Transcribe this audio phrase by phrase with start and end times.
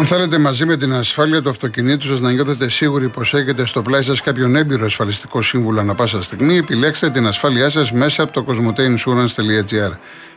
[0.00, 3.82] Αν θέλετε μαζί με την ασφάλεια του αυτοκινήτου σας να νιώθετε σίγουροι πως έχετε στο
[3.82, 8.32] πλάι σας κάποιον έμπειρο ασφαλιστικό σύμβουλο ανα πάσα στιγμή, επιλέξτε την ασφάλειά σας μέσα από
[8.32, 9.92] το cosmoteinsurance.gr.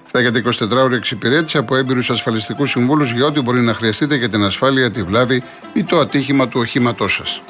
[0.06, 4.30] Θα έχετε 24 ώρε εξυπηρέτηση από έμπειρους ασφαλιστικούς συμβούλους για ό,τι μπορεί να χρειαστείτε για
[4.30, 5.44] την ασφάλεια, τη βλάβη
[5.74, 7.42] ή το ατύχημα του οχήματός σας.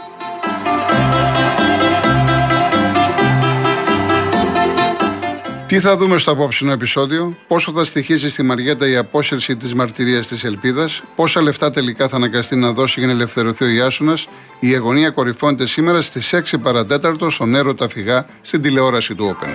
[5.73, 10.27] Τι θα δούμε στο απόψινο επεισόδιο, πόσο θα στοιχίζει στη Μαριέτα η απόσυρση της μαρτυρίας
[10.27, 14.27] της Ελπίδας, πόσα λεφτά τελικά θα αναγκαστεί να δώσει για να ελευθερωθεί ο Ιάσονας,
[14.59, 19.49] η αγωνία κορυφώνεται σήμερα στις 6 παρατέταρτο στον έρωτα φυγά στην τηλεόραση του Open.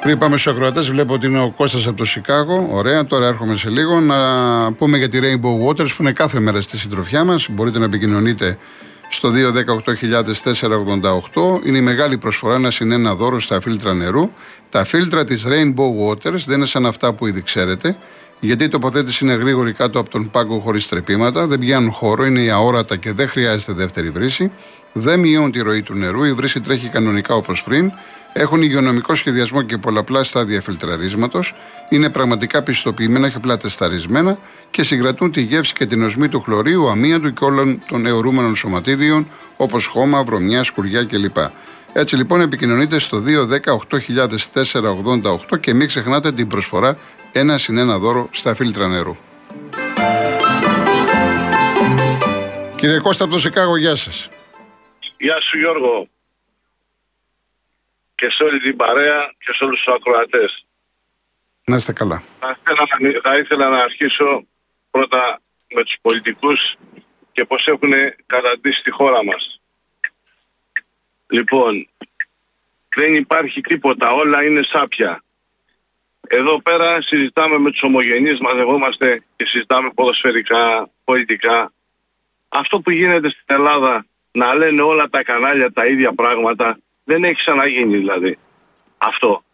[0.00, 2.68] Πριν πάμε στους ακροατές, βλέπω ότι είναι ο Κώστας από το Σικάγο.
[2.72, 4.16] Ωραία, τώρα έρχομαι σε λίγο να
[4.72, 7.48] πούμε για τη Rainbow Waters που είναι κάθε μέρα στη συντροφιά μας.
[7.50, 8.58] Μπορείτε να επικοινωνείτε
[9.14, 9.30] στο
[11.34, 11.66] 218.488.
[11.66, 14.30] Είναι η μεγάλη προσφορά να συνένα δώρο στα φίλτρα νερού.
[14.70, 17.96] Τα φίλτρα της Rainbow Waters δεν είναι σαν αυτά που ήδη ξέρετε,
[18.40, 22.50] γιατί η τοποθέτηση είναι γρήγορη κάτω από τον πάγκο χωρίς τρεπήματα, δεν πιάνουν χώρο, είναι
[22.50, 24.50] αόρατα και δεν χρειάζεται δεύτερη βρύση,
[24.96, 27.92] δεν μειώνουν τη ροή του νερού, η βρύση τρέχει κανονικά όπως πριν,
[28.32, 31.54] έχουν υγειονομικό σχεδιασμό και πολλαπλά στάδια φιλτραρίσματος,
[31.88, 34.38] είναι πραγματικά πιστοποιημένα και απλά τεσταρισμένα
[34.70, 39.28] και συγκρατούν τη γεύση και την οσμή του χλωρίου, αμύαντου και όλων των αιωρούμενων σωματίδιων
[39.56, 41.36] όπως χώμα, βρωμιά, σκουριά κλπ.
[41.92, 43.22] Έτσι λοιπόν επικοινωνείτε στο
[45.52, 46.96] 210-8000-488 και μην ξεχνάτε την προσφορά
[47.32, 49.16] ένα συν ένα δώρο στα φίλτρα νερού.
[52.76, 54.28] Κύριε Κώστα από το Σικάγο, γεια σας.
[55.18, 56.08] Γεια σου Γιώργο
[58.14, 60.66] και σε όλη την παρέα και σε όλους τους ακροατές.
[61.64, 62.22] Να είστε καλά.
[62.38, 64.46] Θα ήθελα, θα ήθελα να αρχίσω
[64.90, 65.40] πρώτα
[65.74, 66.76] με τους πολιτικούς
[67.32, 67.92] και πώς έχουν
[68.26, 69.60] καταντήσει τη χώρα μας.
[71.26, 71.88] Λοιπόν,
[72.96, 75.24] δεν υπάρχει τίποτα, όλα είναι σάπια.
[76.28, 81.72] Εδώ πέρα συζητάμε με τους ομογενείς, μαζευόμαστε και συζητάμε ποδοσφαιρικά, πολιτικά.
[82.48, 87.34] Αυτό που γίνεται στην Ελλάδα, να λένε όλα τα κανάλια τα ίδια πράγματα, δεν έχει
[87.34, 88.38] ξαναγίνει δηλαδή
[88.98, 89.44] αυτό.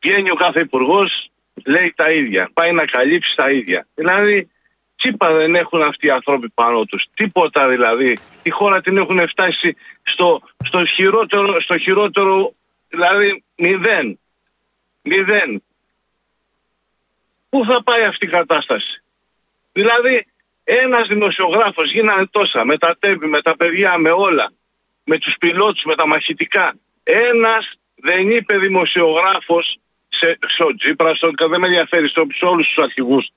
[0.00, 1.30] Βγαίνει ο κάθε υπουργός,
[1.64, 2.50] λέει τα ίδια.
[2.52, 3.86] Πάει να καλύψει τα ίδια.
[3.94, 4.50] Δηλαδή,
[4.96, 7.06] τσίπα δεν έχουν αυτοί οι άνθρωποι πάνω τους.
[7.14, 8.18] Τίποτα δηλαδή.
[8.42, 12.54] Η χώρα την έχουν φτάσει στο, στο, χειρότερο, στο χειρότερο,
[12.88, 14.18] δηλαδή μηδέν.
[15.02, 15.62] Μηδέν.
[17.48, 19.02] Πού θα πάει αυτή η κατάσταση;
[19.72, 20.26] Δηλαδή,
[20.68, 24.52] ένας δημοσιογράφος γίνανε τόσα με τα τέμπη, με τα παιδιά, με όλα.
[25.04, 26.74] Με τους πιλότους, με τα μαχητικά.
[27.02, 29.78] Ένας δεν είπε δημοσιογράφος
[30.08, 33.30] σε, στο Τζίπρα, στο, δεν με ενδιαφέρει, σε όλους τους αρχηγούς.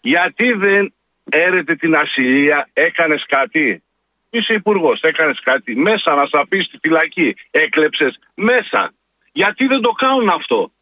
[0.00, 0.94] Γιατί δεν
[1.30, 3.82] έρετε την ασυλία, έκανες κάτι;
[4.30, 5.76] Είσαι υπουργός, έκανες κάτι.
[5.76, 7.34] Μέσα να σα πεις στη φυλακή.
[7.50, 8.92] Έκλεψες μέσα.
[9.32, 10.72] Γιατί δεν το κάνουν αυτό;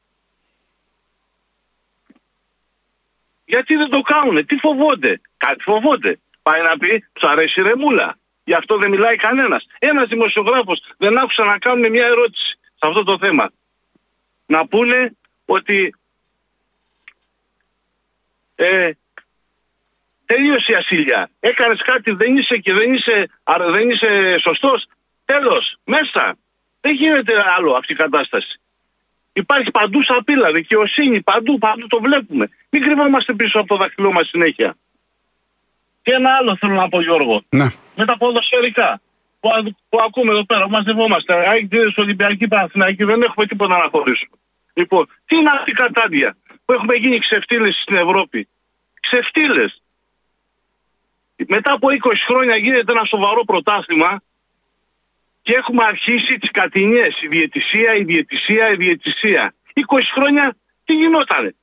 [3.45, 6.21] Γιατί δεν το κάνουν, τι φοβόνται; Κάτι φοβόνται.
[6.43, 8.19] Πάει να πει, του αρέσει η ρεμούλα.
[8.45, 9.67] Γι' αυτό δεν μιλάει κανένας.
[9.79, 13.51] Ένας δημοσιογράφος δεν άκουσα να κάνουν μια ερώτηση σε αυτό το θέμα.
[14.47, 15.95] Να πούνε ότι
[18.55, 18.91] ε,
[20.25, 21.31] τελείωσε η ασύλια.
[21.41, 23.29] Έκανες κάτι, δεν είσαι και δεν είσαι,
[23.71, 24.87] δεν είσαι σωστός.
[25.25, 26.37] Τέλος, μέσα.
[26.81, 28.61] Δεν γίνεται άλλο αυτή η κατάσταση.
[29.33, 32.49] Υπάρχει παντού σαπίλα, δικαιοσύνη, παντού, παντού το βλέπουμε.
[32.71, 34.77] Μην κρυβόμαστε πίσω από το δάχτυλό μας συνέχεια.
[36.03, 37.43] Και ένα άλλο θέλω να πω, Γιώργο.
[37.49, 37.67] Ναι.
[37.97, 39.01] Με τα ποδοσφαιρικά
[39.41, 39.49] που,
[39.89, 41.49] που ακούμε εδώ πέρα, μαζευόμαστε.
[41.49, 44.37] Άγγελε Ολυμπιακή Παναθηναϊκή, δεν έχουμε τίποτα να χωρίσουμε.
[44.73, 48.49] Λοιπόν, τι είναι αυτή η κατάντια που έχουμε γίνει ξεφτύλες στην Ευρώπη;
[49.01, 49.83] Ξεφτύλες.
[51.49, 51.97] Μετά από 20
[52.27, 54.23] χρόνια γίνεται ένα σοβαρό πρωτάθλημα
[55.43, 57.23] και έχουμε αρχίσει τις κατηνιές.
[57.23, 59.55] Η διαιτησία, η διαιτησία, η διαιτησία.
[59.75, 61.55] 20 χρόνια τι γινότανε;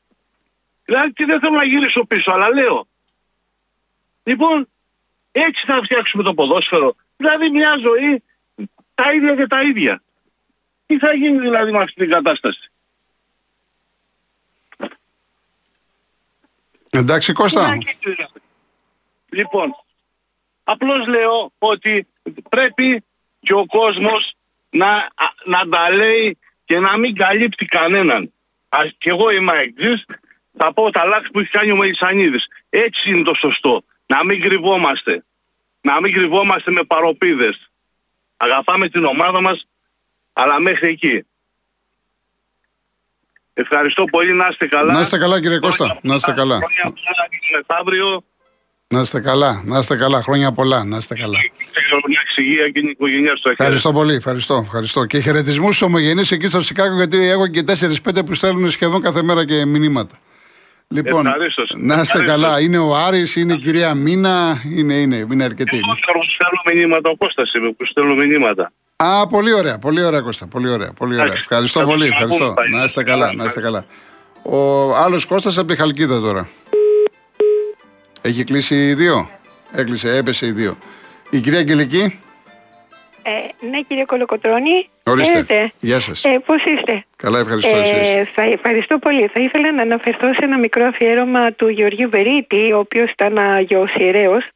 [0.85, 2.87] Δηλαδή τι δεν θέλω να γυρίσω πίσω, αλλά λέω.
[4.27, 4.69] Λοιπόν,
[5.31, 6.95] έτσι θα φτιάξουμε το ποδόσφαιρο.
[7.17, 8.23] Δηλαδή μια ζωή
[8.95, 10.01] τα ίδια και τα ίδια.
[10.85, 12.71] Τι θα γίνει δηλαδή με αυτή την κατάσταση;
[16.89, 17.77] Εντάξει Κώστα.
[19.29, 19.75] Λοιπόν,
[20.63, 22.07] απλώς λέω ότι
[22.49, 23.03] πρέπει
[23.39, 24.35] και ο κόσμος
[24.69, 25.07] να,
[25.45, 28.33] να τα λέει και να μην καλύπτει κανέναν.
[28.69, 30.05] Α, και εγώ είμαι εξής,
[30.57, 32.47] θα πω τα λάθη που έχει κάνει ο Μελισανίδης.
[32.69, 33.83] Έτσι είναι το σωστό.
[34.07, 35.23] Να μην κρυβόμαστε.
[35.81, 37.71] Να μην κρυβόμαστε με παροπίδες.
[38.37, 39.67] Αγαπάμε την ομάδα μας,
[40.33, 41.25] αλλά μέχρι εκεί.
[43.53, 44.93] Ευχαριστώ πολύ, να είστε καλά.
[44.93, 46.59] Να είστε καλά κύριε Κώστα, να είστε καλά.
[47.55, 48.23] Μεθαύριο
[48.87, 50.21] Να είστε καλά, να είστε καλά.
[50.21, 51.37] Χρόνια πολλά, να είστε καλά.
[51.37, 53.49] Να υγεία και την οικογένειά σου.
[53.49, 55.05] Ευχαριστώ πολύ, ευχαριστώ, ευχαριστώ.
[55.05, 59.23] Και χαιρετισμούς στου ομογενείς εκεί στο Σικάγο, γιατί έχω και 4-5 που στέλνουν σχεδόν κάθε
[59.23, 60.15] μέρα και μηνύματα.
[60.89, 61.71] Λοιπόν, Ευχαρίστως.
[61.77, 62.25] να είστε Ευχαρίστως.
[62.41, 62.59] καλά.
[62.59, 65.77] Είναι ο Άρης, είναι η κυρία Μίνα, είναι, είναι, είναι αρκετοί.
[65.77, 68.71] Εγώ θέλω να στέλνω μηνύματα, ο Κώστας είμαι που στέλνω μηνύματα.
[68.95, 71.25] Α, πολύ ωραία, πολύ ωραία Κώστα, πολύ ωραία, πολύ ωραία.
[71.25, 71.41] Εντάξει.
[71.49, 72.53] Ευχαριστώ Θα το πολύ, ξαναπούμε ευχαριστώ.
[72.61, 72.75] πάλι.
[72.75, 73.85] Να είστε καλά, να είστε καλά.
[74.43, 76.49] Ο άλλος Κώστας από τη Χαλκίδα τώρα.
[78.21, 79.29] Έχει κλείσει οι δύο.
[79.71, 80.77] Έκλεισε, έπεσε οι δύο.
[81.29, 82.19] Η κυρία Αγγελική,
[83.29, 84.89] Ε, ναι, κύριε Κολοκοτρώνη.
[85.03, 85.31] ορίστε.
[85.31, 85.71] Χαίρετε.
[85.79, 86.23] Γεια σας.
[86.23, 88.07] Ε, πώς είστε; Καλά, ευχαριστώ εσείς.
[88.07, 89.27] Ε, θα, ευχαριστώ πολύ.
[89.27, 93.95] Θα ήθελα να αναφερθώ σε ένα μικρό αφιέρωμα του Γεωργίου Βερίτη, ο οποίος ήταν αγιος
[93.95, 94.47] ιερέος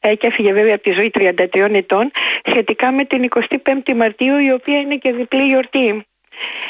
[0.00, 1.34] ε, και έφυγε βέβαια από τη ζωή 33
[1.72, 2.10] ετών,
[2.44, 6.04] σχετικά με την 25η Μαρτίου, η οποία είναι και διπλή γιορτή.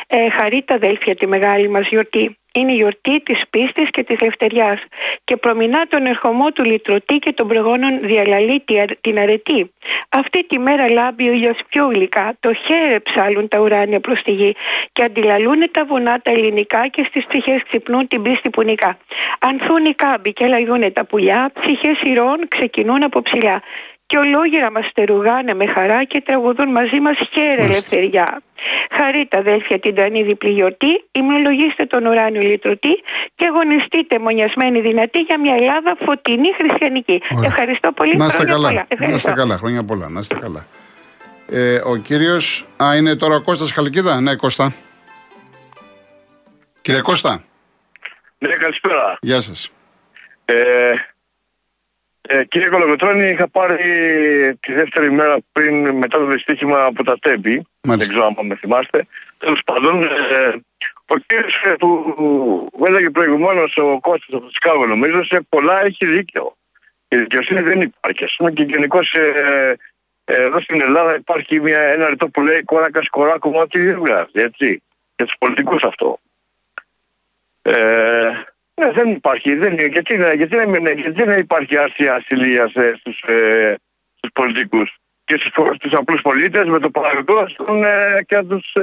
[0.07, 2.39] Ε, χαρείτε αδέλφια τη μεγάλη μας γιορτή.
[2.55, 4.81] Είναι η γιορτή της πίστης και της λευτεριάς
[5.25, 9.73] και προμηνά τον ερχομό του λυτρωτή και των προγόνων διαλαλεί τη- την αρετή.
[10.08, 14.31] Αυτή τη μέρα λάμπει ο ήλιος πιο γλυκά, το χέρε ψάλουν τα ουράνια προς τη
[14.32, 14.55] γη
[14.93, 18.99] και αντιλαλούν τα βουνά τα ελληνικά και στις ψυχές ξυπνούν την πίστη που νικά.
[19.41, 23.62] Ανθούν οι κάμποι και λαγιούν τα πουλιά, ψυχές ηρών ξεκινούν από ψηλά.
[24.06, 28.43] Και ολόγερα μας στερουγάνε με χαρά και τραγουδούν μαζί μας χαίρε ελευθεριά.
[29.02, 33.02] Χαρείτε αδέλφια την τανή διπλή γιορτή, ημνολογήστε τον ουράνιο λυτρωτή
[33.35, 37.23] και αγωνιστείτε μονιασμένοι δυνατοί για μια Ελλάδα φωτεινή χριστιανική.
[37.37, 37.49] Ωραία.
[37.50, 38.17] Ευχαριστώ πολύ.
[38.17, 38.69] Να είστε Χρόνια καλά.
[38.69, 38.81] πολλά.
[38.81, 39.32] Να είστε Ευχαριστώ.
[39.32, 40.08] καλά, χρόνια πολλά.
[40.08, 40.67] Να είστε καλά.
[41.49, 44.73] Ε, ο κύριος, α, είναι τώρα ο Κώστας Χαλκίδα; Ναι, Κώστα.
[46.81, 47.44] Κύριε Κώστα,
[48.38, 49.19] Ναι, καλησπέρα.
[49.20, 49.70] γεια σας.
[50.44, 50.93] Ε,
[52.32, 53.79] ε, κύριε Κολοκοτρώνη, είχα πάρει
[54.61, 57.67] τη δεύτερη μέρα πριν μετά το δυστύχημα από τα τέμπη.
[57.82, 57.97] Μάλιστα.
[57.97, 59.06] Δεν ξέρω αν με θυμάστε.
[59.38, 60.55] Τέλος πάντων, ε,
[61.06, 61.88] ο κύριος που
[62.81, 66.56] που έλεγε προηγουμένως ο Κώστας από το Σικάγο, νομίζω σε πολλά έχει δίκιο.
[67.09, 68.25] Η δικαιοσύνη δεν υπάρχει.
[68.25, 69.76] Α πούμε και γενικώς ε,
[70.25, 73.99] ε, εδώ στην Ελλάδα υπάρχει μια, ένα ρητό που λέει κόρακας κοράκο μόνο και δεν
[73.99, 74.31] βγάζει.
[74.33, 74.83] Έτσι.
[75.17, 76.21] Για τους πολιτικούς αυτό.
[77.62, 78.31] Ε,
[78.85, 79.55] ναι, δεν υπάρχει.
[79.55, 79.87] Δεν, είναι.
[79.87, 83.75] γιατί, να- γιατί, να μην- γιατί δεν υπάρχει άρση ασυλία ε, στους, ε,
[84.17, 87.41] στους πολιτικούς και στους, στους απλούς πολίτες με το παραγωγικό
[87.87, 88.82] ε, και να τους ε,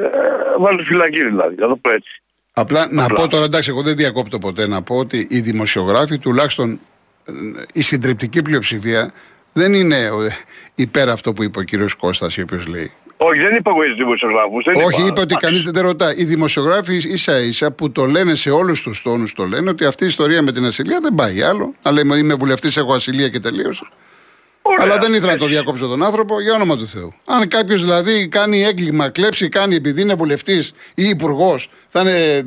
[0.60, 2.22] βάλουν φυλακή δηλαδή, να το πω έτσι.
[2.54, 3.16] Απλά να Απλά.
[3.22, 6.80] πω τώρα, εντάξει, εγώ δεν διακόπτω ποτέ, να πω ότι οι δημοσιογράφοι, τουλάχιστον
[7.26, 7.32] ε,
[7.74, 9.12] η συντριπτική πλειοψηφία,
[9.54, 10.12] δεν είναι ε,
[10.76, 12.92] υπέρ αυτό που είπε ο κύριος Κώστας, ο οποίος λέει.
[13.18, 14.64] Όχι, δεν είπα εγώ για τους δημοσιογράφους.
[14.64, 15.08] δεν Όχι, είπα.
[15.10, 16.16] είπε ότι κανείς δεν ρωτά.
[16.16, 20.04] Οι δημοσιογράφοι ίσα ίσα που το λένε σε όλους τους τόνους, το λένε ότι αυτή
[20.04, 21.74] η ιστορία με την ασυλία δεν πάει άλλο.
[21.84, 23.88] Να λέμε είμαι βουλευτής, έχω ασυλία και τελείωσε.
[24.62, 24.84] Ωραία.
[24.86, 27.14] Αλλά δεν ήθελα να το διακόψω τον άνθρωπο για όνομα του Θεού.
[27.25, 32.12] Αν κάποιος δηλαδή κάνει έγκλημα, κλέψει, κάνει επειδή είναι βουλευτής ή υπουργός, θα είναι.
[32.18, 32.44] ε, ε,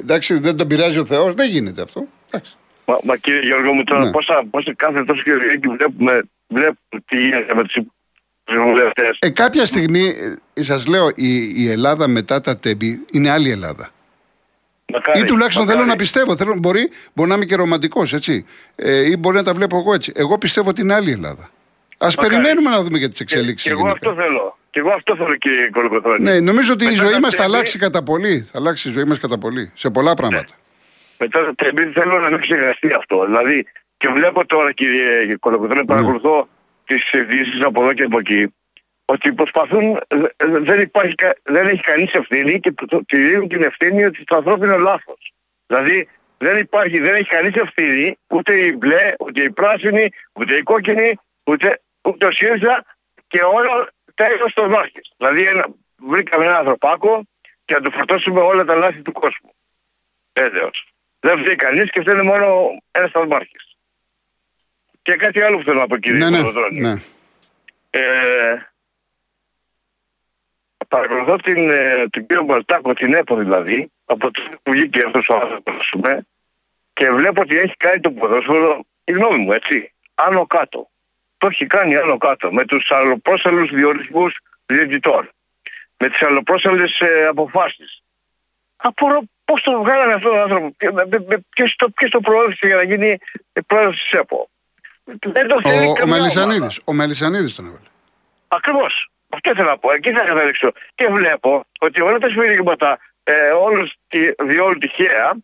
[0.00, 1.34] εντάξει, δεν τον πειράζει ο Θεός.
[1.34, 2.04] Δεν γίνεται αυτό.
[2.30, 2.56] Εντάξει.
[2.84, 4.10] Μα, μα κύριε Γιώργο μου τώρα Ναι.
[4.10, 7.76] πόσα, πόσα κάθε τόσο Κυριακή βλέπουμε, βλέπουμε τι γίνεται με τους
[8.46, 9.16] βουλευτές.
[9.18, 10.14] Ε, κάποια στιγμή,
[10.54, 13.90] ε, σας λέω, η, η Ελλάδα μετά τα τέμπη είναι άλλη Ελλάδα.
[14.92, 15.78] Μακάρι, Ή τουλάχιστον μακάρι.
[15.80, 16.36] θέλω να πιστεύω.
[16.36, 18.46] Θέλω, μπορεί, μπορεί να είμαι και ρομαντικός, έτσι.
[18.76, 20.12] Ε, ή μπορεί να τα βλέπω εγώ έτσι.
[20.16, 21.42] Εγώ πιστεύω ότι είναι άλλη Ελλάδα.
[21.98, 22.28] Α Μακάρι.
[22.28, 23.64] περιμένουμε να δούμε για τις Και, εξέλιξει.
[23.68, 24.58] και εγώ αυτό θέλω.
[24.70, 26.22] Και εγώ αυτό θέλω κύριε Κολοκοτρώνη.
[26.22, 28.40] Ναι, νομίζω ότι η Μετά ζωή τα μας θα τέμπη- αλλάξει κατά πολύ.
[28.40, 29.70] Θα αλλάξει η ζωή μας κατά πολύ.
[29.74, 30.52] Σε πολλά πράγματα.
[31.18, 33.24] Μετά το τεμπή θέλω να μην ξεχαστεί αυτό.
[33.26, 33.66] Δηλαδή,
[33.96, 36.48] και βλέπω τώρα, κύριε Κολοκοτρώνη, παρακολουθώ
[36.94, 38.54] τις ειδήσεις από εδώ και από εκεί,
[39.04, 43.48] ότι προσπαθούν, ε, δεν, υπάρχει, κα- δεν έχει κανείς ευθύνη και το- το- τη δίνουν
[43.48, 45.32] την ευθύνη ότι το ανθρώπινο είναι λάθος.
[45.66, 50.62] Δηλαδή, δεν υπάρχει, δεν έχει κανείς ευθύνη, ούτε η μπλε, ούτε η πράσινη, ούτε η
[50.62, 51.12] κόκκινη,
[51.44, 52.84] ούτε, ούτε ο ΣΥΡΙΖΑ
[53.26, 55.00] και όλα τέλο των μάχη.
[55.16, 55.66] Δηλαδή, ένα,
[55.96, 57.22] βρήκαμε έναν ανθρωπάκο
[57.64, 59.54] και να του φορτώσουμε όλα τα λάθη του κόσμου.
[60.32, 60.92] Έλεος.
[61.20, 63.56] Δεν φταίει κανείς και φταίνει μόνο ένας σταθμάρχη.
[65.02, 66.80] Και κάτι άλλο που θέλω να πω, κύριε Ναι, ναι, Κολοκοτρώνη.
[66.80, 66.94] ναι.
[67.90, 68.02] Ε,
[70.88, 75.34] παρακολουθώ την, ε, την κύριο Μπαλτάκο, την ΕΠΟ δηλαδή, από το που βγήκε αυτός ο
[75.34, 76.26] άνθρωπος, ας πούμε,
[76.92, 80.90] και βλέπω ότι έχει κάνει το ποδόσφαιρο, η γνώμη μου, έτσι, άνω κάτω.
[81.38, 85.30] Το έχει κάνει άνω κάτω, με τους αλλοπρόσαλου διορισμούς διαιτητών,
[85.96, 88.02] με τις αλλοπρόσαλε ε, αποφάσεις.
[88.76, 90.74] Απορώ πώς το βγάλανε αυτόν τον άνθρωπο,
[91.48, 93.18] ποιος το, ποιος το προώθησε για να γίνει
[93.66, 94.50] πρόεδρος της ΕΠΟ.
[95.04, 96.58] Δεν το θέλει Ο, ο καμιά Μελισανίδης.
[96.58, 96.72] ομάδα.
[96.84, 97.86] Ο Μελισανίδης τον έβαλε.
[98.48, 99.10] Ακριβώς.
[99.28, 99.92] Αυτό ήθελα να πω.
[99.92, 100.72] Εκεί θα καταλήξω.
[100.94, 103.32] Και βλέπω ότι όλα τα σφυρίγματα, ε,
[103.62, 105.34] όλους τη, διόλου τυχαία,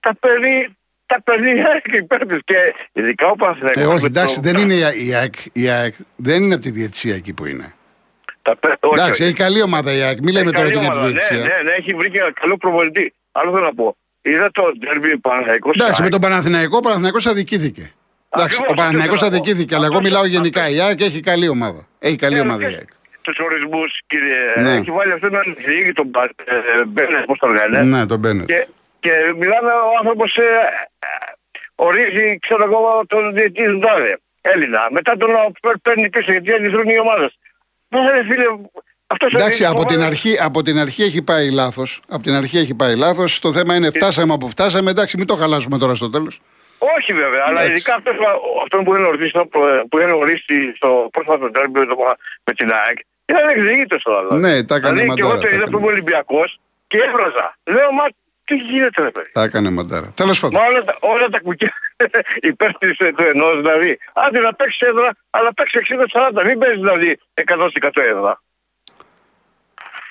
[0.00, 0.76] τα παίρνει,
[1.06, 2.38] τα παίρνει η ΑΕΚ υπέρ της.
[2.44, 2.56] Και
[2.92, 3.82] ειδικά ο Παναθηναϊκός.
[3.82, 5.94] Ε, όχι, με εντάξει, το- δεν είναι η, η, ΑΕΚ, η ΑΕΚ.
[6.16, 7.74] Δεν είναι από τη διετησία εκεί που είναι.
[8.42, 9.22] Τα παίρνει, όχι, Εντάξει, όχι.
[9.24, 10.18] έχει καλή ομάδα η ΑΕΚ.
[10.20, 11.36] Μην λέμε Έχει τώρα ότι καλή είναι από τη ομάδα, διετησία.
[11.36, 13.14] Ναι, ναι, ναι, έχει βρει και ένα καλό προβολητή.
[13.32, 13.96] Άλλο θέλω να πω.
[14.22, 16.02] Είδα το Derby Παναθηναϊκός Εντάξει, ΑΕΚ.
[16.02, 17.92] με τον Παναθηναϊκό, ο Παναθηναϊκός αδικήθηκε.
[18.36, 20.68] Εντάξει, ο Παναθηναϊκός αδικήθηκε, αλλά εγώ μιλάω γενικά.
[20.68, 21.86] Η ΑΕΚ έχει καλή ομάδα.
[21.98, 22.88] Έχει καλή ομάδα η ΑΕΚ.
[23.22, 24.38] Τους ορισμούς, κύριε.
[24.56, 24.72] Ναι.
[24.74, 27.82] Έχει βάλει αυτό να διηγεί τον Μπα- ε, Μπένετ, πώς τον λένε.
[27.82, 28.46] Ναι, τον Μπένετ.
[28.46, 28.66] Και,
[29.00, 31.06] και μιλάμε ο άνθρωπος ε, ε,
[31.74, 34.18] ορίζει, ξέρω εγώ, τον διετή του τάδε.
[34.40, 34.88] Έλληνα.
[34.90, 35.28] Μετά τον
[35.62, 37.38] παί- παίρνει πίσω γιατί αντιδρούν οι ομάδες.
[37.88, 38.44] Ναι, φίλε,
[39.06, 40.06] αυτός Εντάξει, ορίζει από την, ομάδα.
[40.10, 42.00] αρχή, από την αρχή έχει πάει λάθος.
[42.08, 43.38] Από την αρχή έχει πάει λάθος.
[43.38, 44.90] Το θέμα είναι φτάσαμε από φτάσαμε.
[44.90, 46.40] Εντάξει, μην το χαλάσουμε τώρα στο τέλος.
[46.96, 47.70] Όχι βέβαια, αλλά Εντάξει.
[47.70, 48.14] ειδικά αυτός,
[48.62, 49.42] αυτό που είναι ορίσει στο,
[49.90, 52.98] που είναι ορίσει στο πρόσφατο τέρμι με, το- με την ΑΕΚ.
[53.26, 54.40] Ήταν εξηγήτω το άλλος.
[54.40, 55.70] Ναι, τα έκανε δηλαδή, και εγώ μαντάρα, το τα είδα έκανε.
[55.70, 57.46] που είμαι Ολυμπιακός και έβραζα.
[57.64, 58.04] Λέω, μα
[58.44, 59.30] τι γίνεται, ρε παιδί.
[59.32, 60.12] Τα έκανε μαντάρα.
[60.16, 60.60] Τέλος πάντων.
[60.60, 61.72] Μα όλα τα, όλα τα κουκιά
[62.50, 63.98] υπέρ της, ε, του ενός, δηλαδή.
[64.12, 65.78] Άντε να παίξεις έδρα, αλλά παίξει
[66.12, 66.44] 60-40.
[66.44, 68.42] Μην παίζεις δηλαδή 100% έδρα.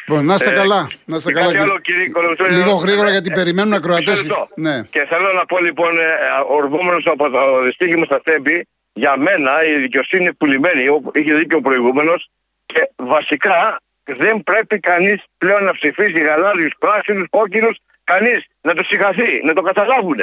[0.09, 0.89] Λοιπόν, να είστε Ε, καλά.
[1.05, 1.51] Να είστε και καλά.
[1.51, 4.07] κάτι άλλο, κύριε Κολοκοτρώνη, Λίγο ε, γρήγορα ε, γιατί ε, περιμένουν ακροατές.
[4.09, 4.49] μισό λεπτό.
[4.55, 4.83] Ναι.
[4.89, 6.07] Και θέλω να πω λοιπόν, ε,
[6.49, 10.87] ορμόμενος από το δυστύχημα στα Τέμπη, για μένα η δικαιοσύνη είναι πουλημένη.
[10.87, 12.29] Ο- Είχε δίκιο ο προηγούμενος.
[12.65, 17.77] Και βασικά δεν πρέπει κανείς πλέον να ψηφίσει γαλάζιους, πράσινους, κόκκινους.
[18.03, 20.19] Κανείς να το συγχαθεί, να το καταλάβουν.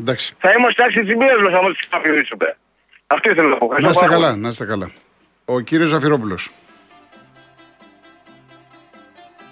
[0.00, 0.34] Εντάξει.
[0.38, 2.56] Θα είμαστε άξιοι τη μία μα άμα του ψηφίσουμε.
[3.06, 3.66] Αυτό ήθελα να πω.
[3.66, 4.28] Να Ευχαριστώ είστε πάρα καλά.
[4.30, 4.42] πολύ.
[4.42, 4.90] Να είστε καλά.
[5.44, 6.50] Ο κύριος Ζαφυρόπουλος.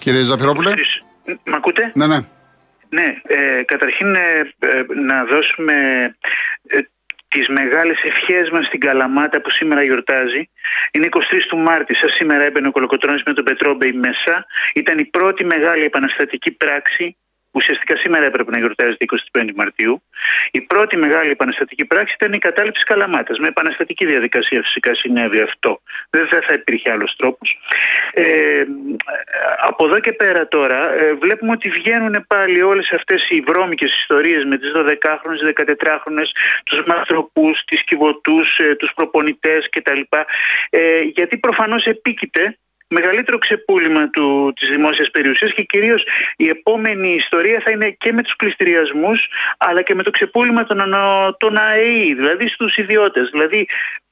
[0.07, 0.73] Κύριε Ζαφυρόπουλε.
[1.45, 2.19] Μ' ακούτε; Ναι, ναι.
[2.89, 5.75] Ναι, ε, καταρχήν ε, ε, να δώσουμε
[6.67, 6.79] ε,
[7.29, 10.51] τις μεγάλες ευχές μας στην Καλαμάτα που σήμερα γιορτάζει.
[10.93, 14.47] Είναι 23 του Μάρτη, σαν σήμερα έμπαινε ο Κολοκοτρώνης με τον Πετρόμπεϊ μέσα.
[14.75, 17.17] Ήταν η πρώτη μεγάλη επαναστατική πράξη
[17.57, 20.03] Ουσιαστικά σήμερα έπρεπε να γιορτάζεται 25 Μαρτίου.
[20.51, 23.39] Η πρώτη μεγάλη επαναστατική πράξη ήταν η κατάληψη Καλαμάτας.
[23.39, 25.81] Με επαναστατική διαδικασία φυσικά συνέβη αυτό.
[26.11, 27.59] Δεν θα, θα υπήρχε άλλος τρόπος.
[28.13, 28.65] Ε,
[29.59, 34.45] από εδώ και πέρα τώρα ε, βλέπουμε ότι βγαίνουν πάλι όλες αυτές οι βρώμικες ιστορίες
[34.45, 36.23] με τις 12χρονε, 14χρονε,
[36.65, 40.01] τους μαστροπού, τις κυβωτούς, ε, τους προπονητές κτλ.
[40.71, 47.61] Ε, γιατί προφανώς επίκειται μεγαλύτερο ξεπούλημα του, της δημόσιας περιουσίας και κυρίως η επόμενη ιστορία
[47.64, 49.28] θα είναι και με τους πληστηριασμούς
[49.59, 53.28] αλλά και με το ξεπούλημα των, ανο- των ΑΕΗ, δηλαδή στους ιδιώτες.
[53.31, 53.69] Δηλαδή,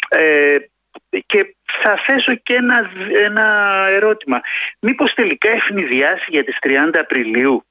[0.08, 0.56] ε,
[1.26, 2.90] και θα θέσω και ένα,
[3.24, 3.46] ένα
[3.90, 4.40] ερώτημα.
[4.78, 7.64] Μήπως τελικά ευνηδιάσει για τις 30 Απριλίου.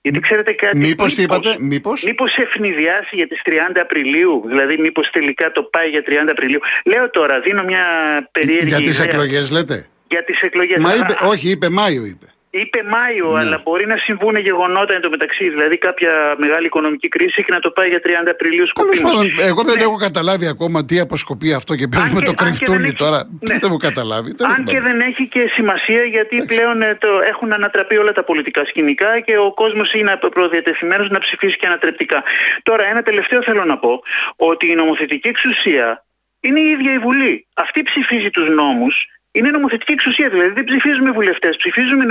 [0.00, 0.76] Γιατί ξέρετε κάτι.
[0.76, 2.02] Μήπως τι είπατε, μήπως.
[2.02, 6.60] Μήπως; ευνηδιάσει για τις 30 Απριλίου, δηλαδή μήπως τελικά το πάει για 30 Απριλίου.
[6.84, 7.84] Λέω τώρα, δίνω μια
[8.32, 9.04] περίεργη Για τις ιδέα.
[9.04, 10.78] εκλογές λέτε; Για τις εκλογές.
[10.78, 12.26] Μα Α, είπε, όχι, είπε Μάιο είπε.
[12.62, 13.38] Είπε Μάιο, Ναι.
[13.40, 17.88] αλλά μπορεί να συμβούν γεγονότα εντωμεταξύ, δηλαδή κάποια μεγάλη οικονομική κρίση και να το πάει
[17.88, 19.12] για 30 Απριλίου Τέλος σκοπίμως.
[19.12, 19.82] πάντων, εγώ δεν Ναι.
[19.82, 22.86] έχω καταλάβει ακόμα τι αποσκοπεί αυτό και παίζουμε Αν το και- αν και κρυφτούλι δεν
[22.86, 23.18] έχει- τώρα.
[23.40, 23.58] ναι.
[23.58, 24.34] Δεν έχω καταλάβει.
[24.34, 24.88] Τέλος Αν και πάντων.
[24.88, 29.34] δεν έχει και σημασία γιατί πλέον ε, το, έχουν ανατραπεί όλα τα πολιτικά σκηνικά και
[29.38, 32.22] ο κόσμος είναι προδιατεθειμένος να ψηφίσει και ανατρεπτικά.
[32.62, 34.02] Τώρα ένα τελευταίο θέλω να πω
[34.36, 36.04] ότι η νομοθετική εξουσία
[36.40, 37.46] είναι η ίδια η Βουλή.
[37.54, 42.04] Αυτή ψηφίζει τους νόμους είναι νομοθετική εξουσία, δηλαδή δεν ψηφίζουμε βουλευτές, ψηφίζουμε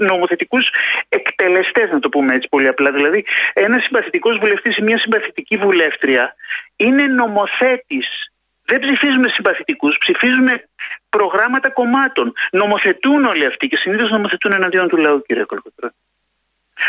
[0.00, 0.70] νομοθετικούς
[1.08, 2.92] εκτελεστές, να το πούμε έτσι πολύ απλά.
[2.92, 6.34] Δηλαδή, ένας συμπαθητικός βουλευτής ή μια συμπαθητική βουλεύτρια
[6.76, 8.32] είναι νομοθέτης.
[8.64, 10.68] Δεν ψηφίζουμε συμπαθητικούς, ψηφίζουμε
[11.08, 12.32] προγράμματα κομμάτων.
[12.52, 15.90] Νομοθετούν όλοι αυτοί και συνήθως νομοθετούν εναντίον του λαού, κύριε Κολοκοτρό.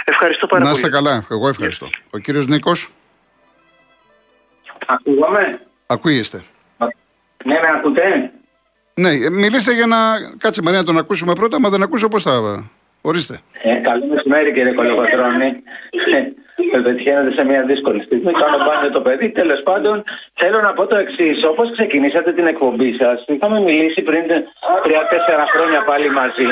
[0.04, 0.80] Ευχαριστώ πάρα Να πολύ.
[0.82, 1.26] είστε καλά.
[1.32, 1.90] Εγώ ευχαριστώ.
[2.12, 2.90] Ο κύριος Νίκος.
[4.86, 5.62] Ακούγαμε.
[5.88, 6.44] Ακούγεστε.
[7.46, 8.32] Ναι, με ακούτε.
[8.94, 9.98] Ναι, ε, μιλήστε για να.
[10.38, 12.64] Κάτσε Μαρία να τον ακούσουμε πρώτα, μα δεν ακούσω πώς θα.
[13.02, 13.40] Ορίστε.
[13.64, 15.64] Ε, καλό μεσημέρι κύριε Κολοκοτρώνη.
[16.72, 18.32] Με πετυχαίνετε σε μια δύσκολη στιγμή.
[18.32, 19.30] Κάνω πάνω το παιδί.
[19.30, 21.44] Τέλος πάντων, θέλω να πω το εξής.
[21.44, 24.24] Όπως ξεκινήσατε την εκπομπή σας, είχαμε μιλήσει πριν
[24.84, 26.48] τρία-τέσσερα χρόνια πάλι μαζί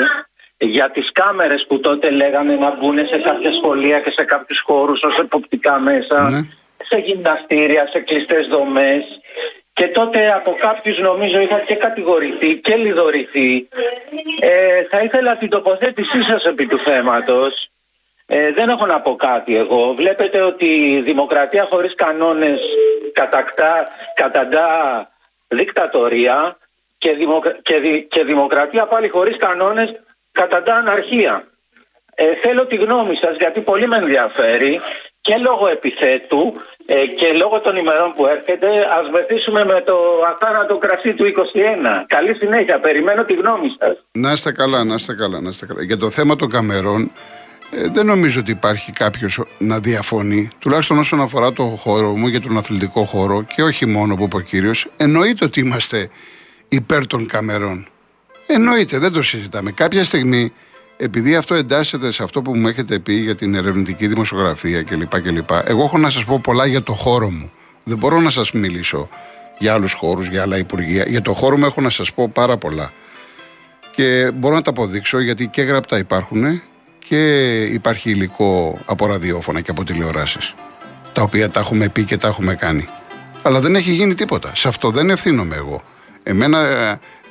[0.58, 5.02] για τις κάμερες που τότε λέγανε να μπουν σε κάποια σχολεία και σε κάποιους χώρους
[5.02, 6.40] ως εποπτικά μέσα, Ναι.
[6.88, 9.04] σε γυμναστήρια, σε κλειστές δομές
[9.72, 13.68] και τότε από κάποιους νομίζω είχα και κατηγορηθεί και λιδωρηθεί.
[14.40, 17.70] Ε, θα ήθελα την τοποθέτησή σας επί του θέματος.
[18.26, 19.94] Ε, δεν έχω να πω κάτι εγώ.
[19.94, 22.60] Βλέπετε ότι η δημοκρατία χωρίς κανόνες
[23.12, 24.68] κατακτά, καταντά
[25.48, 26.56] δικτατορία
[26.98, 27.58] και, δημοκρα...
[27.62, 28.06] και, δη...
[28.10, 30.00] και δημοκρατία πάλι χωρίς κανόνες
[30.32, 31.46] καταντά αναρχία.
[32.14, 34.80] Ε, θέλω τη γνώμη σας γιατί πολύ με ενδιαφέρει
[35.26, 36.42] και λόγω επιθέτου
[36.86, 39.96] ε, και λόγω των ημερών που έρχεται ας βεθίσουμε με το
[40.30, 41.28] αθάνατο κρασί του 21.
[42.06, 43.96] Καλή συνέχεια, περιμένω τη γνώμη σας.
[44.12, 45.82] Να είστε καλά, να είστε καλά, να είστε καλά.
[45.82, 47.12] Για το θέμα των καμερών,
[47.70, 52.40] ε, δεν νομίζω ότι υπάρχει κάποιος να διαφωνεί, τουλάχιστον όσον αφορά το χώρο μου και
[52.40, 54.86] τον αθλητικό χώρο και όχι μόνο που είπε ο κύριος.
[54.96, 56.10] Εννοείται ότι είμαστε
[56.68, 57.86] υπέρ των καμερών.
[58.46, 59.70] Εννοείται, δεν το συζητάμε.
[59.70, 60.52] Κάποια στιγμή,
[61.02, 65.20] επειδή αυτό εντάσσεται σε αυτό που μου έχετε πει για την ερευνητική δημοσιογραφία κλπ.
[65.20, 67.52] κλπ εγώ έχω να σας πω πολλά για το χώρο μου.
[67.84, 69.08] Δεν μπορώ να σας μιλήσω
[69.58, 71.04] για άλλους χώρους, για άλλα υπουργεία.
[71.08, 72.92] Για το χώρο μου έχω να σας πω πάρα πολλά.
[73.94, 76.62] Και μπορώ να τα αποδείξω γιατί και γραπτά υπάρχουν
[76.98, 80.54] και υπάρχει υλικό από ραδιόφωνα και από τηλεοράσεις.
[81.12, 82.84] Τα οποία τα έχουμε πει και τα έχουμε κάνει.
[83.42, 84.52] Αλλά δεν έχει γίνει τίποτα.
[84.54, 85.82] Σε αυτό δεν ευθύνομαι εγώ.
[86.22, 86.58] Εμένα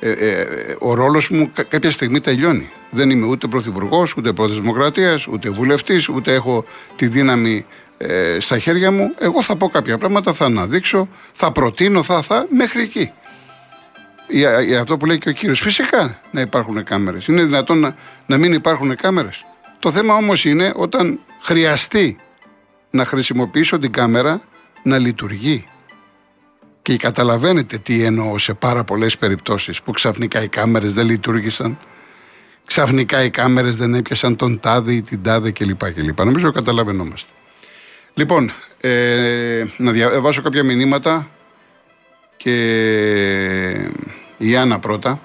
[0.04, 2.68] ε, ε, ε, ο ρόλος μου κάποια στιγμή τελειώνει.
[2.90, 6.64] Δεν είμαι ούτε πρωθυπουργός, ούτε πρόεδρο Δημοκρατία, ούτε βουλευτής, ούτε έχω
[6.96, 7.66] τη δύναμη
[7.98, 9.14] ε, στα χέρια μου.
[9.18, 13.12] Εγώ θα πω κάποια πράγματα, θα αναδείξω, θα προτείνω, θα, θα, μέχρι εκεί.
[14.28, 15.60] Για, για αυτό που λέει και ο κύριος.
[15.60, 17.26] Φυσικά να υπάρχουν κάμερες.
[17.26, 19.44] Είναι δυνατόν να, να μην υπάρχουν κάμερες.
[19.78, 22.16] Το θέμα όμως είναι όταν χρειαστεί
[22.90, 24.40] να χρησιμοποιήσω την κάμερα
[24.82, 25.64] να λειτουργεί.
[26.82, 31.78] Και καταλαβαίνετε τι εννοώ σε πάρα πολλές περιπτώσεις που ξαφνικά οι κάμερες δεν λειτουργήσαν.
[32.64, 35.92] Ξαφνικά οι κάμερες δεν έπιασαν τον τάδε ή την τάδε κλπ.
[35.92, 36.24] κλπ.
[36.24, 37.32] Νομίζω καταλαβαίνόμαστε.
[38.14, 41.28] Λοιπόν, ε, να διαβάσω κάποια μηνύματα
[42.36, 42.54] και
[44.36, 45.20] η Άννα πρώτα.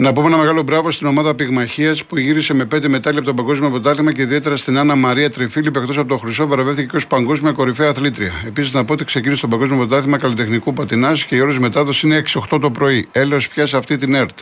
[0.00, 3.34] Να πούμε ένα μεγάλο μπράβο στην ομάδα Πυγμαχίας που γύρισε με πέντε μετάλλια από το
[3.34, 7.06] Παγκόσμιο Πρωτάθλημα και ιδιαίτερα στην Άννα Μαρία Τρεφίλη που εκτός από το Χρυσό βραβεύτηκε ως
[7.06, 8.32] παγκόσμια κορυφαία αθλήτρια.
[8.46, 12.22] Επίσης να πω ότι ξεκίνησε το Παγκόσμιο Πρωτάθλημα Καλλιτεχνικού Πατινά και η ώρα μετάδοσης είναι
[12.50, 13.08] 6-8 το πρωί.
[13.12, 14.38] Έλεω πια σε αυτή την ΕΡΤ.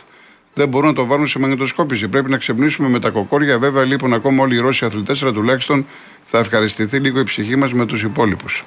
[0.53, 2.07] Δεν μπορούν να το βάλουν σε μαγνητοσκόπηση.
[2.07, 3.59] Πρέπει να ξεμνήσουμε με τα κοκόρια.
[3.59, 5.85] Βέβαια, λείπουν ακόμα όλοι οι Ρώσοι αθλητές, αλλά τουλάχιστον
[6.23, 8.65] θα ευχαριστηθεί λίγο η ψυχή μας με τους υπόλοιπους.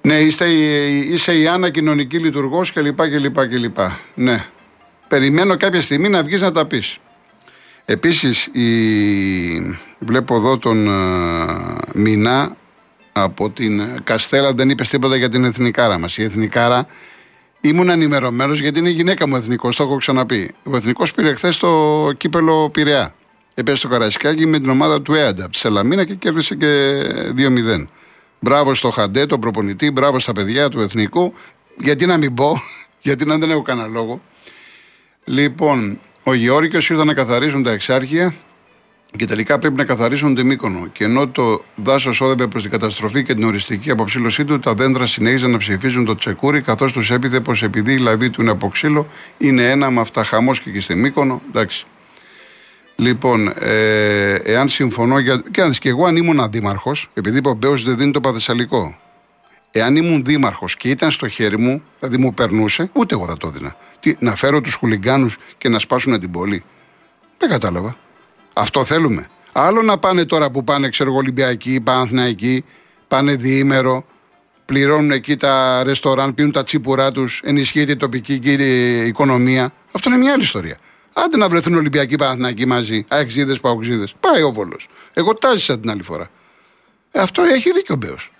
[0.00, 3.00] Ναι, είστε, είσαι η Άννα κοινωνική λειτουργός κλπ.
[3.08, 3.78] κλπ.
[4.14, 4.44] Ναι,
[5.14, 6.98] περιμένω κάποια στιγμή να βγεις να τα πεις.
[7.84, 9.78] Επίσης, η...
[9.98, 12.56] βλέπω εδώ τον uh, Μινά
[13.12, 16.18] από την Καστέλα δεν είπες τίποτα για την εθνικάρα μας.
[16.18, 16.86] Η εθνικάρα
[17.60, 20.54] ήμουν ενημερωμένος γιατί είναι η γυναίκα μου εθνικός, το έχω ξαναπεί.
[20.62, 23.14] Ο εθνικός πήρε χθες το κύπελο Πειραιά.
[23.54, 27.02] Έπεσε στο Καραϊσκάκι με την ομάδα του ΕΑΝΤΑ από τη Σελαμίνα και κέρδισε και
[27.36, 27.86] 2-0.
[28.40, 31.34] Μπράβο στο Χαντέ, τον προπονητή, μπράβο στα παιδιά του εθνικού.
[31.78, 32.60] Γιατί να μην πω,
[33.06, 34.20] γιατί να δεν έχω κανένα λόγο.
[35.24, 38.34] Λοιπόν, ο Γεώργιος ήρθαν να καθαρίζουν τα εξάρχεια
[39.16, 40.88] και τελικά πρέπει να καθαρίσουν τη Μύκονο.
[40.92, 45.06] Και ενώ το δάσος όδευε προς την καταστροφή και την οριστική αποψήλωσή του, τα δέντρα
[45.06, 48.68] συνέχιζαν να ψηφίζουν το τσεκούρι, καθώς τους έπειθε πως επειδή η λαβή του είναι από
[48.68, 49.06] ξύλο,
[49.38, 51.42] είναι ένα με αυτά χαμός και εκεί στη Μύκονο.
[51.48, 51.86] Εντάξει.
[52.96, 55.42] Λοιπόν, ε, εάν συμφωνώ για.
[55.50, 58.96] Και αν και εγώ αν ήμουν αντίμαρχο, επειδή ο Μπέος δεν δίνει το παδεσσαλικό,
[59.76, 63.46] Εάν ήμουν δήμαρχος και ήταν στο χέρι μου, δηλαδή μου περνούσε, ούτε εγώ θα το
[63.46, 63.76] έδινα.
[64.04, 66.64] Τι, να φέρω τους χουλιγκάνους και να σπάσουν την πόλη.
[67.38, 67.96] Δεν κατάλαβα.
[68.54, 69.26] Αυτό θέλουμε.
[69.52, 72.64] Άλλο να πάνε τώρα που πάνε, ξέρω εγώ, Ολυμπιακοί, Παναθηναϊκοί,
[73.08, 74.06] πάνε διήμερο,
[74.64, 78.40] πληρώνουν εκεί τα ρεστοράν, πίνουν τα τσίπουρά τους, ενισχύεται η τοπική
[79.06, 79.72] οικονομία.
[79.92, 80.78] Αυτό είναι μια άλλη ιστορία.
[81.12, 84.14] Άντε να βρεθούν Ολυμπιακοί Παναθηναϊκοί μαζί, αεξίδες, παοξίδες.
[84.20, 84.88] Πάει ο Βόλος.
[85.12, 86.30] Εγώ τάζησα την άλλη φορά.
[87.10, 88.30] Ε, αυτό έχει δίκιο ο Μπέος.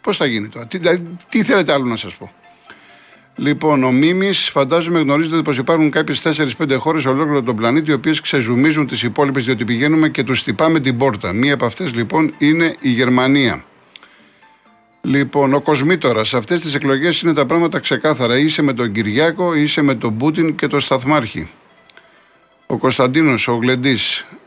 [0.00, 2.32] Πώς θα γίνει τώρα, τι, δηλαδή, τι θέλετε άλλο να σας πω;
[3.36, 7.94] Λοιπόν, ο Μίμης, φαντάζομαι γνωρίζετε πως υπάρχουν κάποιες 4-5 χώρες σε ολόκληρο τον πλανήτη, οι
[7.94, 11.32] οποίες ξεζουμίζουν τις υπόλοιπες, διότι πηγαίνουμε και τους τυπάμε την πόρτα.
[11.32, 13.64] Μία από αυτές λοιπόν είναι η Γερμανία.
[15.00, 18.38] Λοιπόν, ο Κοσμήτορα, σε αυτές τις εκλογές είναι τα πράγματα ξεκάθαρα.
[18.38, 21.48] Είσαι με τον Κυριάκο, είσαι με τον Πούτιν και τον Σταθμάρχη.
[22.74, 23.98] Ο Κωνσταντίνος, ο Γλεντή.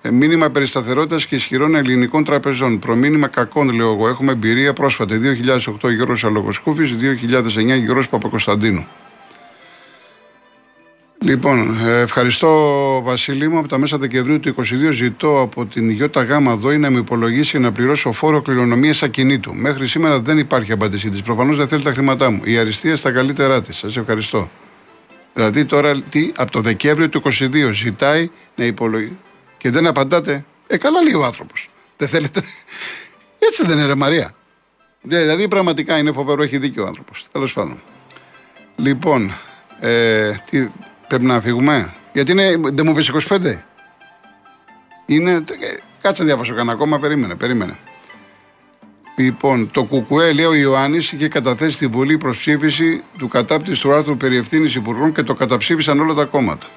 [0.01, 2.79] Ε, μήνυμα περισταθερότητας και ισχυρών ελληνικών τραπεζών.
[2.79, 4.07] Προμήνυμα κακών, λέω εγώ.
[4.07, 5.17] Έχουμε εμπειρία πρόσφατη.
[5.17, 8.87] 2008 Γιώργο Αλογοσκούφης, 2009 Γιώργο Παπακοσταντίνου.
[11.23, 12.51] Λοιπόν, ε, ευχαριστώ
[13.03, 13.57] Βασίλη μου.
[13.57, 14.55] Από τα μέσα Δεκεμβρίου του
[14.89, 16.03] 2022 ζητώ από την ΙΓ
[16.57, 19.53] ΔΟΗ να με υπολογίσει και να πληρώσω φόρο κληρονομίας ακινήτου.
[19.53, 21.21] Μέχρι σήμερα δεν υπάρχει απάντησή της.
[21.21, 22.41] Προφανώς δεν θέλει τα χρήματά μου.
[22.43, 23.77] Η αριστεία στα καλύτερά της.
[23.77, 24.49] Σας ευχαριστώ.
[25.37, 29.17] Δηλαδή τώρα τι, από το Δεκέμβριο του 2022 ζητάει να υπολογίσει.
[29.57, 30.45] Και δεν απαντάτε.
[30.67, 31.69] Ε, καλά λέει ο άνθρωπος.
[31.97, 32.41] Δεν θέλετε.
[33.39, 34.35] Έτσι δεν είναι, ρε Μαρία.
[35.01, 37.27] Δηλαδή πραγματικά είναι φοβερό, έχει δίκιο ο άνθρωπος.
[37.31, 37.81] Τέλος πάντων.
[38.75, 39.33] Λοιπόν,
[39.79, 40.67] ε, τι,
[41.07, 43.61] πρέπει να φύγουμε; Γιατί είναι, δεν μου πεις 25.
[45.05, 45.31] Είναι.
[45.31, 45.43] Ε,
[46.01, 47.77] κάτσε να διάβασω κανένα ακόμα, περίμενε, περίμενε.
[49.19, 54.17] Λοιπόν, το ΚΚΕ, λέει ο Ιωάννης, είχε καταθέσει στη Βουλή προσψήφιση του κατάπτυση του άρθρου
[54.17, 56.67] περί ευθύνης υπουργών και το καταψήφισαν όλα τα κόμματα.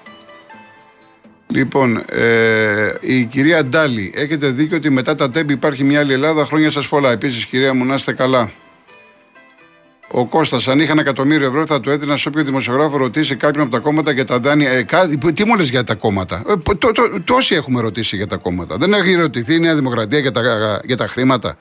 [1.46, 6.44] Λοιπόν, ε, η κυρία Ντάλη, έχετε δίκιο ότι μετά τα τέμπη υπάρχει μια άλλη Ελλάδα.
[6.44, 7.11] Χρόνια σας πολλά.
[7.11, 8.50] Επίσης, κυρία μου, να είστε καλά.
[10.11, 13.62] Ο Κώστας, αν είχα ένα εκατομμύριο ευρώ, θα του έδινα σε όποιο δημοσιογράφο ρωτήσει κάποιον
[13.62, 14.70] από τα κόμματα για τα δάνεια.
[14.70, 18.26] Ε, κά, τι μου λες για τα κόμματα; Ε, το, το, τόσοι έχουμε ρωτήσει για
[18.26, 18.76] τα κόμματα.
[18.76, 21.57] Δεν έχει ρωτηθεί η Νέα Δημοκρατία για τα, για τα χρήματα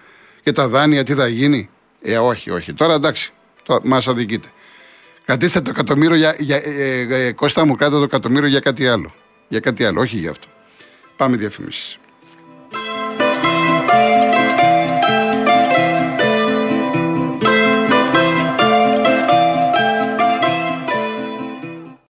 [0.50, 1.70] και τα δάνεια, τι θα γίνει;
[2.02, 2.74] Ε, όχι, όχι.
[2.74, 3.34] Τώρα εντάξει,
[3.84, 4.48] μας αδικείτε.
[5.26, 6.36] Κρατήστε το εκατομμύριο για.
[6.40, 9.14] για ε, ε, Κώστα μου, κράτα το εκατομμύριο για κάτι άλλο.
[9.48, 10.48] Για κάτι άλλο, όχι για αυτό.
[11.18, 12.00] Πάμε διαφημίσεις.